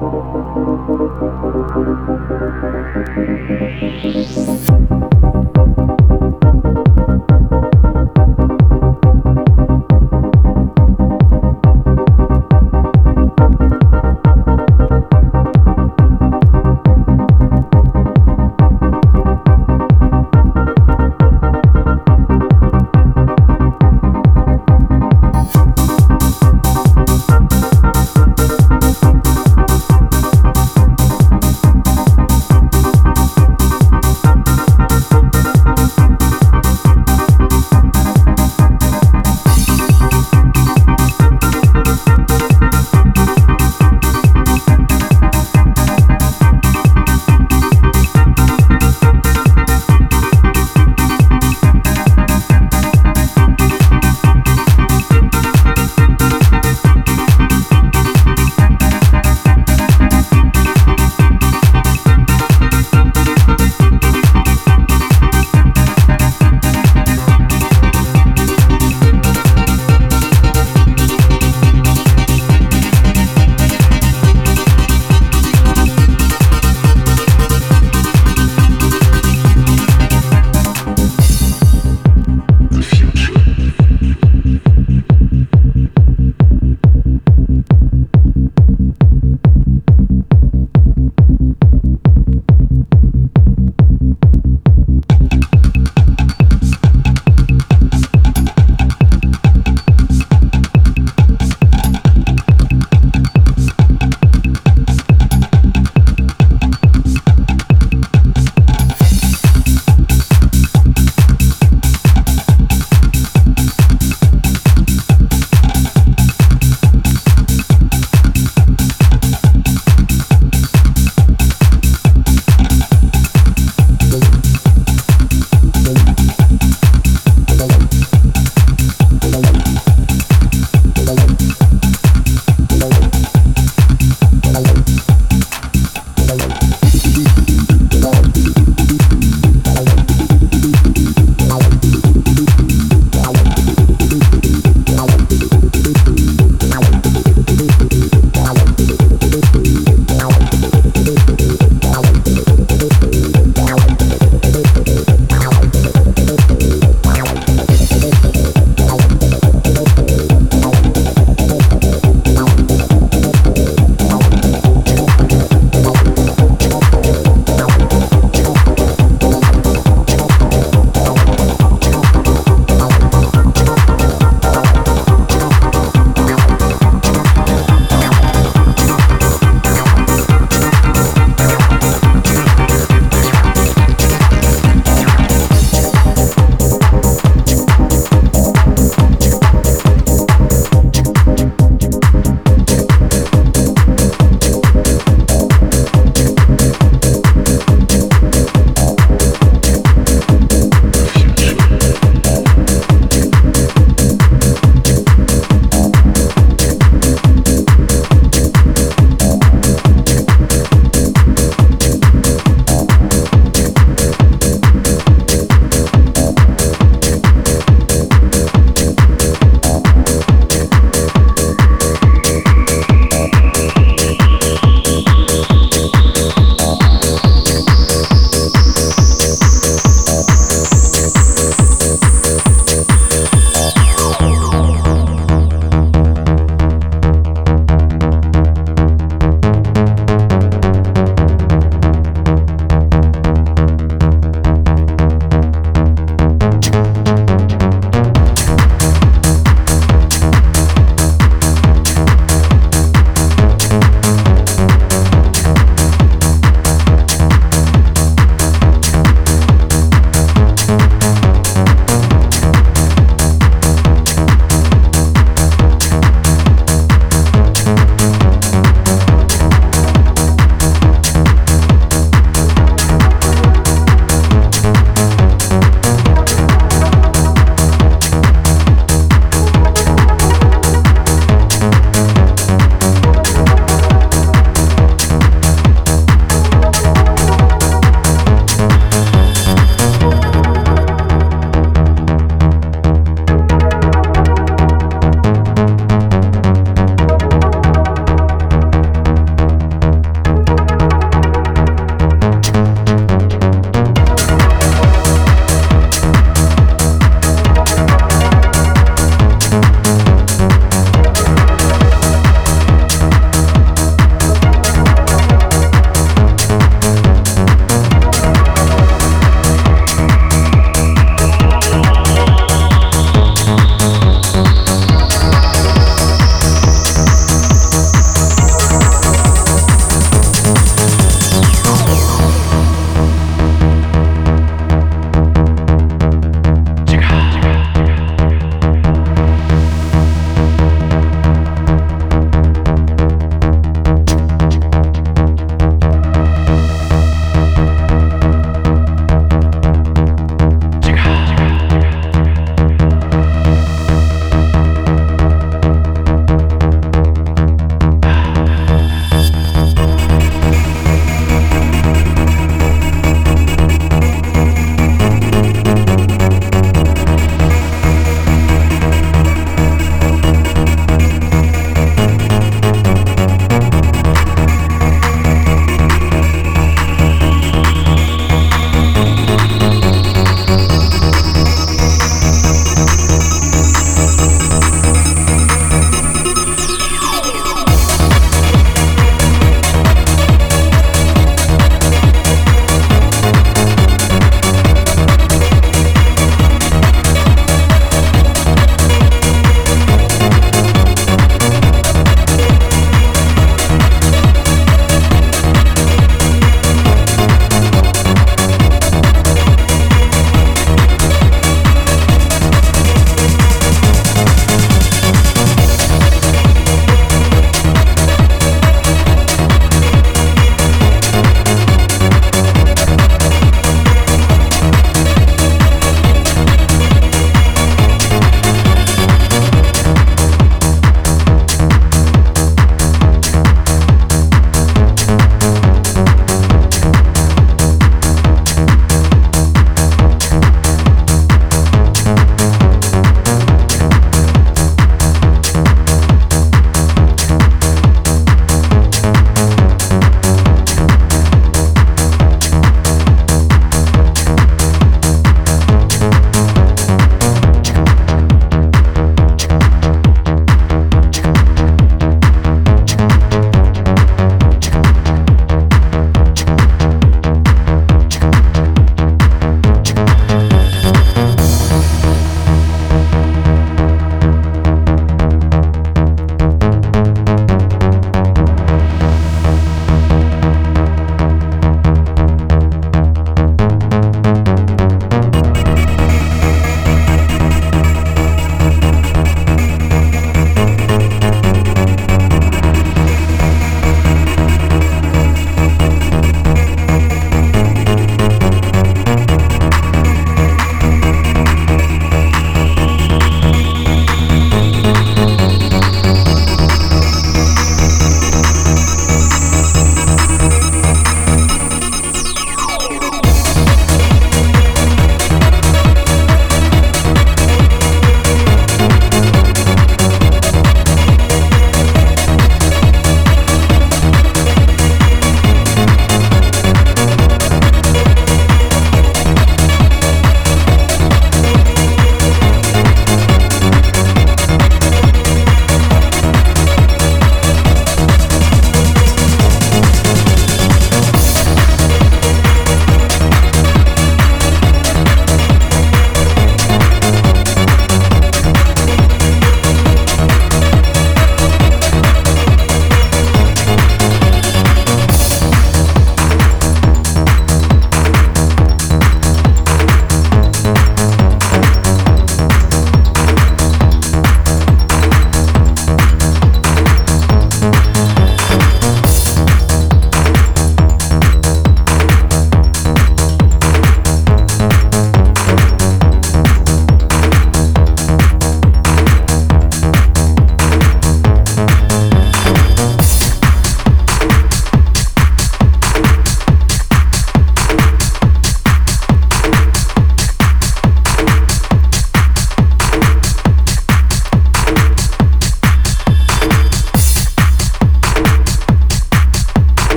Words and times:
Thank 0.00 0.14
you. 4.36 4.43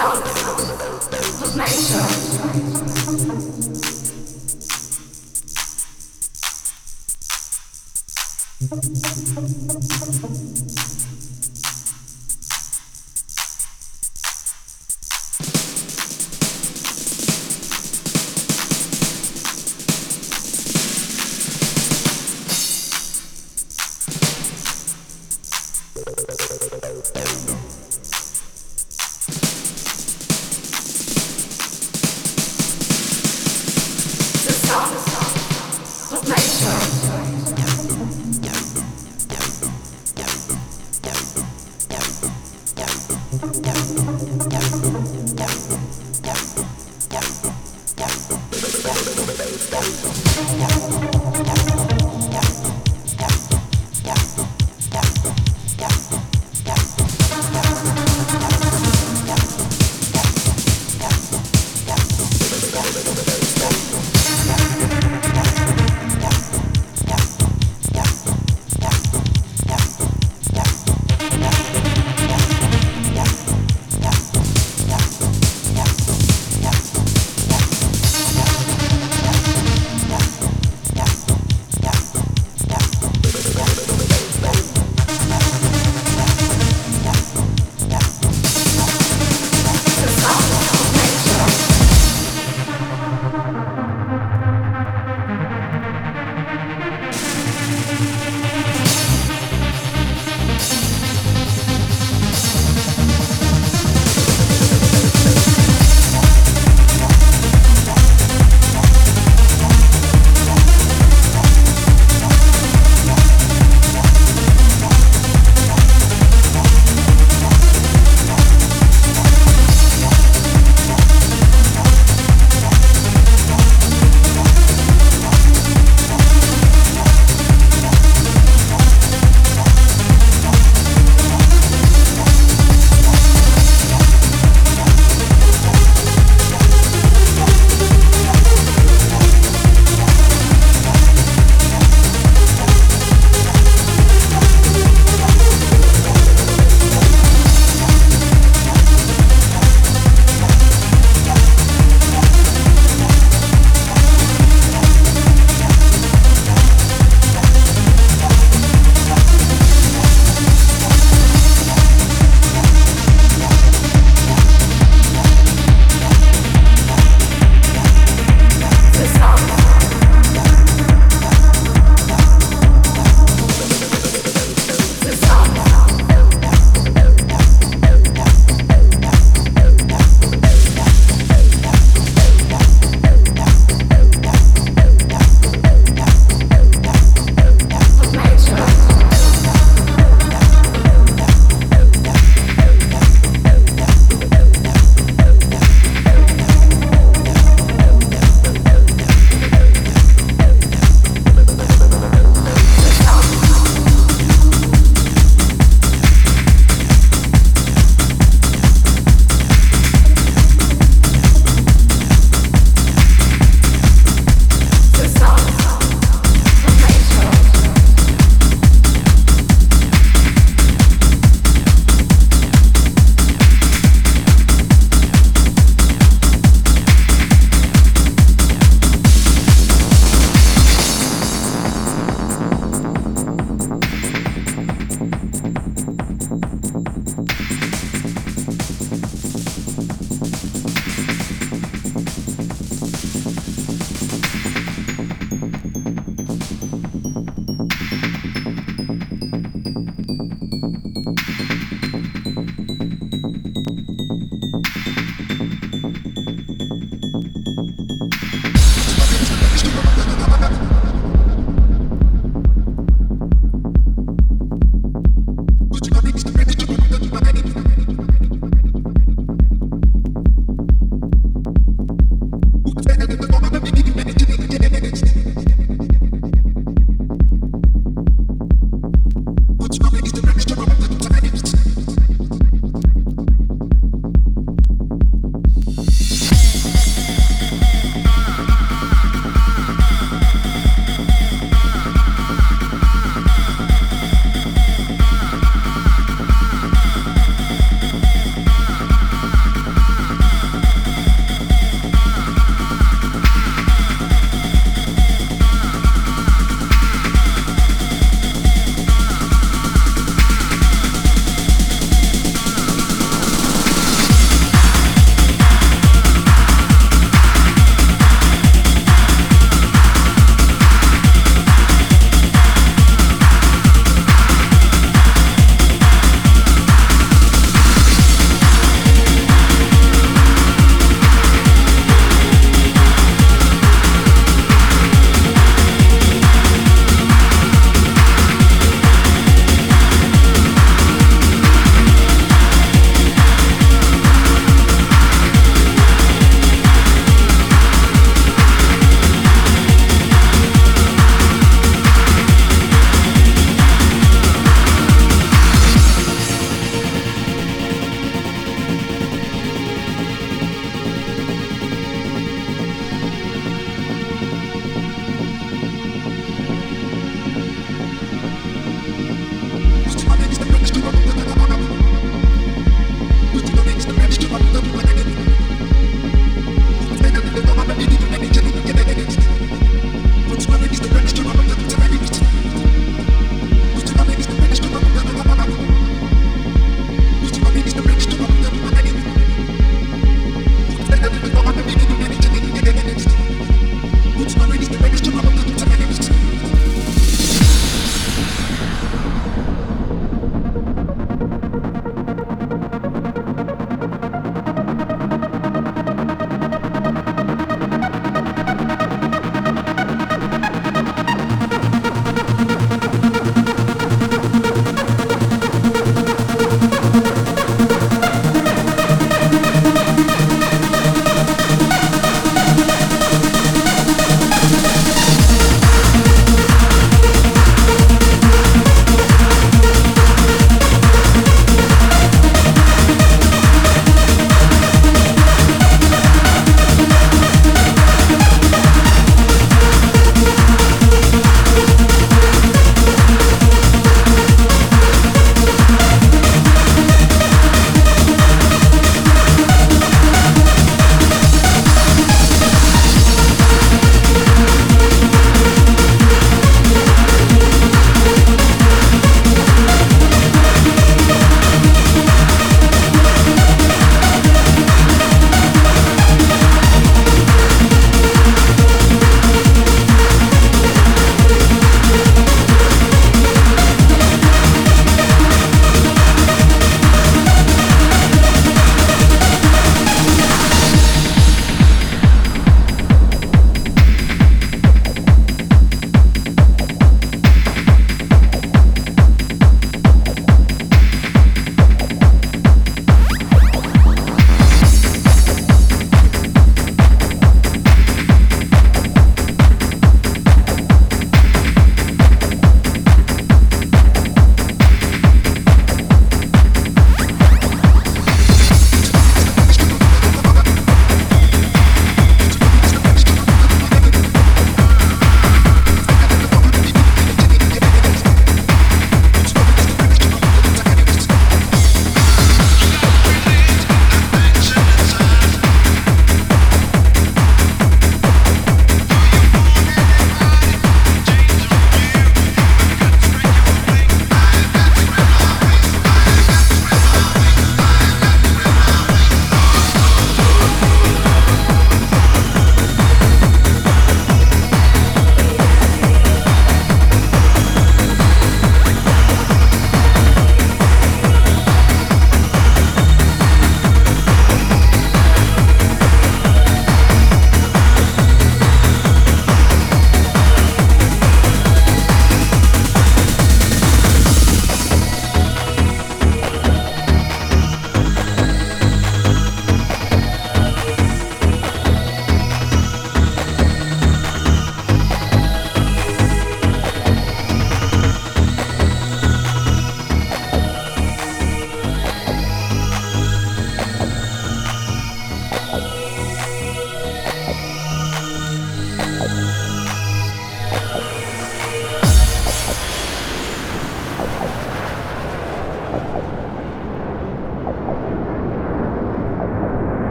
sound 0.00 0.22
of 1.42 1.56
my. 1.56 2.99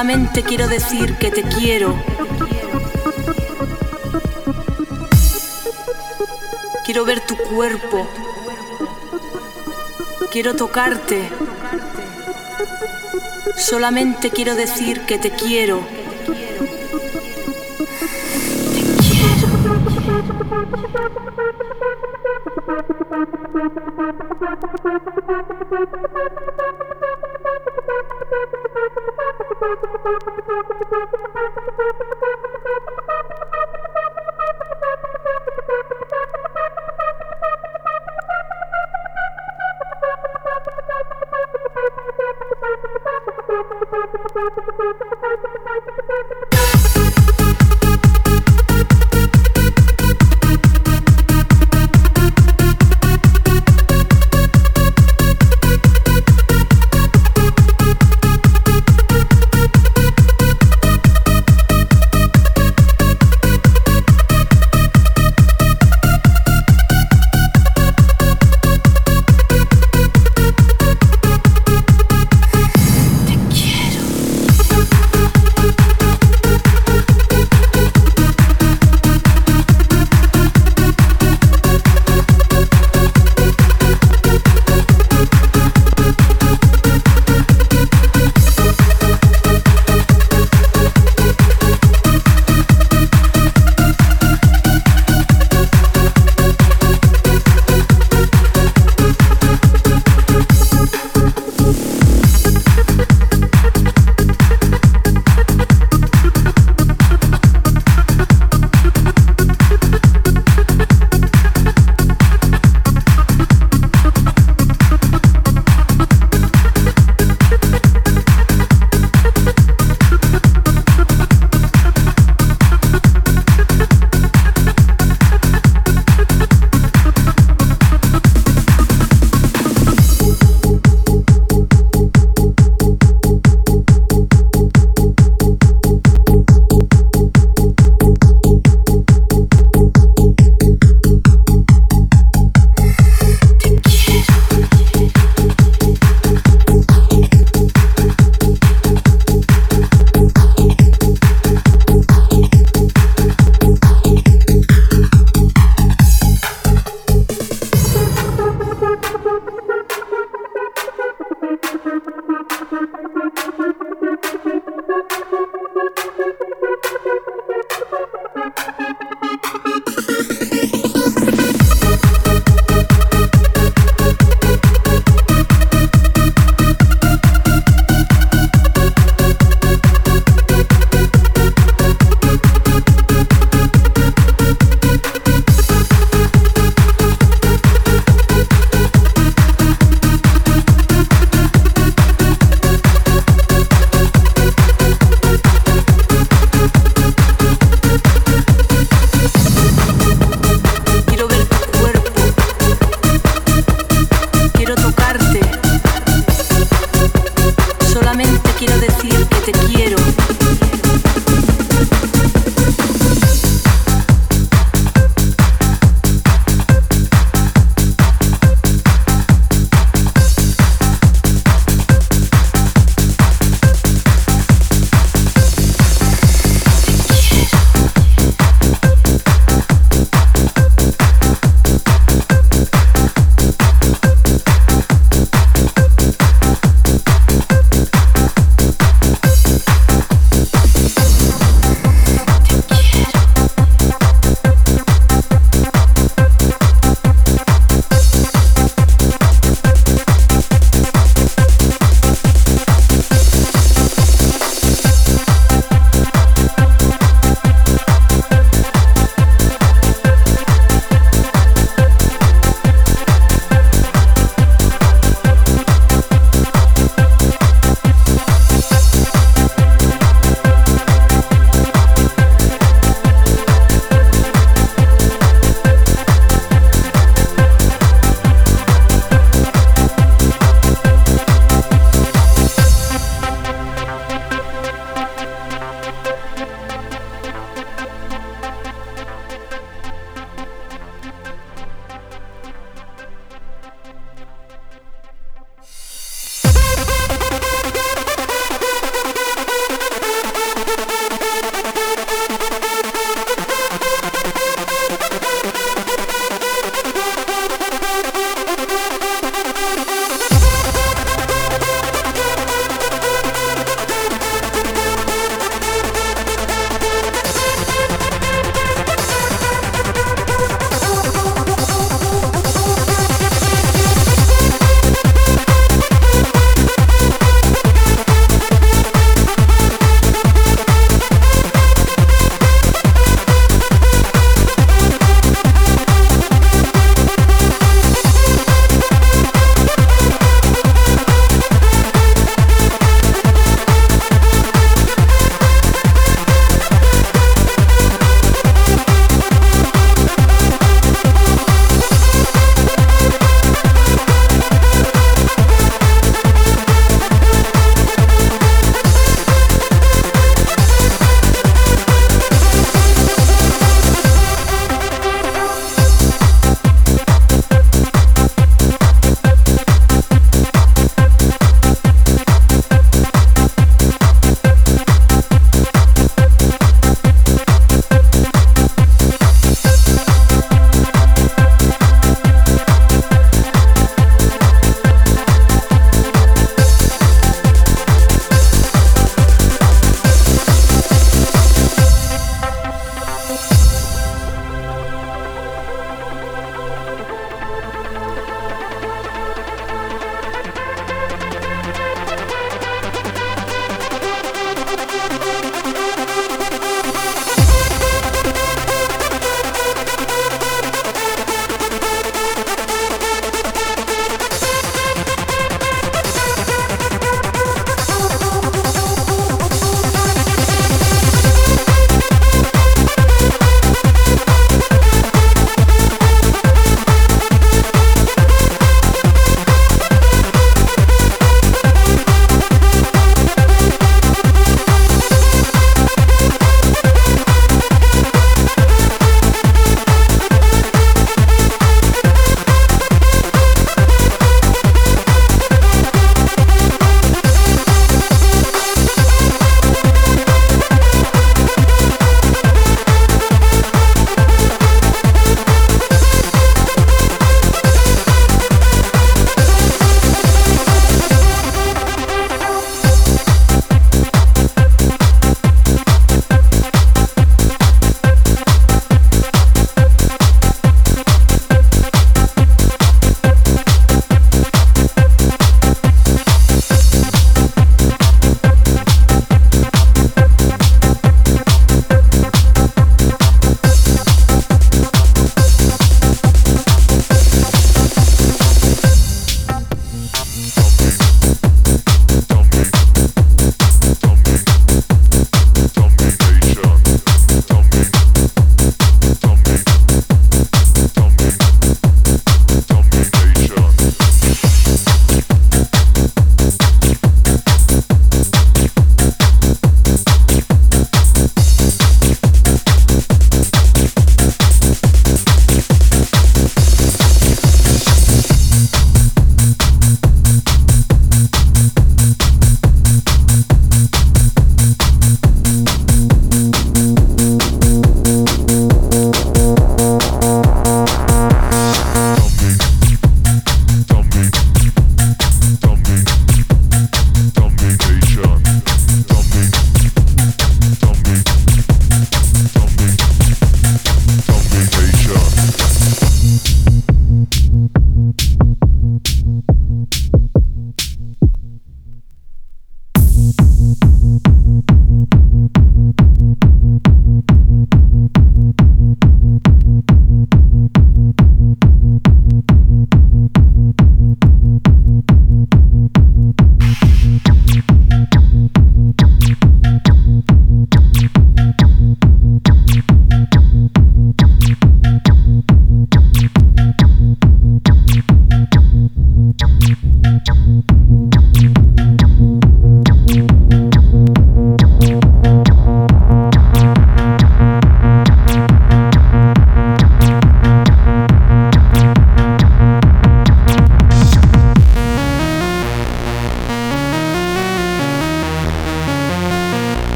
Solamente 0.00 0.42
quiero 0.42 0.66
decir 0.66 1.18
que 1.18 1.30
te 1.30 1.42
quiero. 1.42 1.94
Quiero 6.86 7.04
ver 7.04 7.20
tu 7.20 7.36
cuerpo. 7.36 8.08
Quiero 10.32 10.56
tocarte. 10.56 11.28
Solamente 13.58 14.30
quiero 14.30 14.54
decir 14.54 15.02
que 15.02 15.18
te 15.18 15.32
quiero. 15.32 15.86